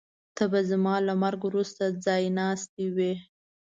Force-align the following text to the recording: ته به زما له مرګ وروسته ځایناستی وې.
ته 0.35 0.43
به 0.51 0.59
زما 0.69 0.95
له 1.07 1.13
مرګ 1.23 1.41
وروسته 1.45 1.83
ځایناستی 2.05 2.85
وې. 2.95 3.13